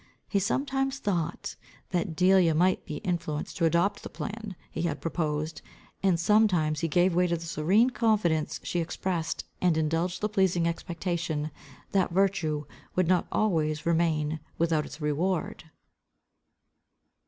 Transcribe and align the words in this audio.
He 0.27 0.39
sometimes 0.39 0.97
thought, 0.97 1.55
that 1.91 2.15
Delia 2.15 2.55
might 2.55 2.79
yet 2.87 3.03
be 3.03 3.07
induced 3.07 3.55
to 3.57 3.65
adopt 3.65 4.01
the 4.01 4.09
plan 4.09 4.55
he 4.71 4.81
had 4.81 4.99
proposed; 4.99 5.61
and 6.01 6.19
sometimes 6.19 6.79
he 6.79 6.87
gave 6.87 7.13
way 7.13 7.27
to 7.27 7.37
the 7.37 7.45
serene 7.45 7.91
confidence 7.91 8.59
she 8.63 8.79
expressed, 8.79 9.45
and 9.61 9.77
indulged 9.77 10.21
the 10.21 10.27
pleasing 10.27 10.67
expectation, 10.67 11.51
that 11.91 12.09
virtue 12.09 12.65
would 12.95 13.07
not 13.07 13.27
always 13.31 13.85
remain 13.85 14.39
without 14.57 14.87
its 14.87 14.99
reward. 15.01 15.65